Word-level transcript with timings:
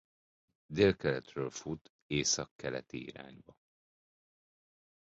Délkeletről 0.65 1.49
fut 1.49 1.91
északkeleti 2.07 3.05
irányban. 3.05 3.55